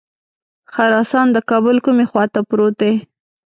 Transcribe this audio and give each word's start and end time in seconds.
خراسان 0.73 1.27
د 1.31 1.37
کابل 1.49 1.77
کومې 1.85 2.05
خواته 2.09 2.39
پروت 2.49 2.75
دی. 2.81 2.93